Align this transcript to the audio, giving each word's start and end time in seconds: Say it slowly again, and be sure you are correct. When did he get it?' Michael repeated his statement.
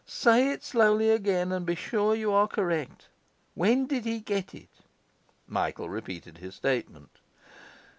Say 0.07 0.49
it 0.49 0.63
slowly 0.63 1.11
again, 1.11 1.51
and 1.51 1.63
be 1.63 1.75
sure 1.75 2.15
you 2.15 2.31
are 2.31 2.47
correct. 2.47 3.07
When 3.53 3.85
did 3.85 4.03
he 4.03 4.19
get 4.19 4.55
it?' 4.55 4.79
Michael 5.45 5.89
repeated 5.89 6.39
his 6.39 6.55
statement. 6.55 7.19